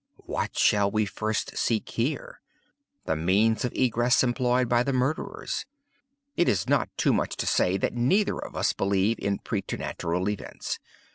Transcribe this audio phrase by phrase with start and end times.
[0.25, 2.41] What shall we first seek here?
[3.05, 5.67] The means of egress employed by the murderers.
[6.35, 10.79] It is not too much to say that neither of us believe in præternatural events.